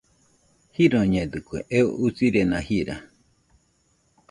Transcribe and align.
Jironidɨkue, 0.75 1.59
eo 1.77 1.89
usirena 2.05 2.59
jira. 2.67 2.95